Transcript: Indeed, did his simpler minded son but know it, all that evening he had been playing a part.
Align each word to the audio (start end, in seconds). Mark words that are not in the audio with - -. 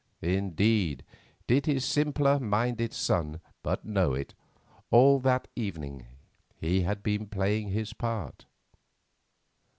Indeed, 0.23 1.05
did 1.45 1.67
his 1.67 1.85
simpler 1.85 2.39
minded 2.39 2.91
son 2.91 3.39
but 3.61 3.85
know 3.85 4.15
it, 4.15 4.33
all 4.89 5.19
that 5.19 5.47
evening 5.55 6.07
he 6.55 6.81
had 6.81 7.03
been 7.03 7.27
playing 7.27 7.71
a 7.79 7.85
part. 7.99 8.47